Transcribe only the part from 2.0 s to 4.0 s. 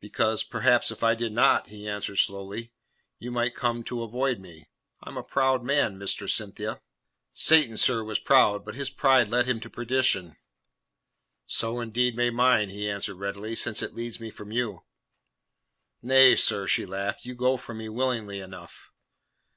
slowly, "you might come